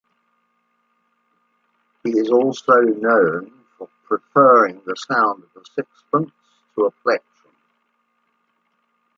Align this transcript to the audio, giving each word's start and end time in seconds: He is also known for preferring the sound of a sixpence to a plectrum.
He 2.03 2.09
is 2.17 2.31
also 2.31 2.73
known 2.81 3.51
for 3.77 3.87
preferring 4.07 4.81
the 4.83 4.95
sound 4.95 5.43
of 5.43 5.61
a 5.61 5.65
sixpence 5.75 6.31
to 6.73 6.85
a 6.85 6.89
plectrum. 7.03 7.53